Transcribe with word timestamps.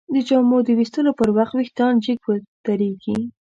د 0.13 0.15
جامو 0.27 0.57
د 0.63 0.69
ویستلو 0.79 1.11
پر 1.19 1.29
وخت 1.37 1.53
وېښتان 1.55 1.93
جګ 2.05 2.19
ودریږي. 2.27 3.17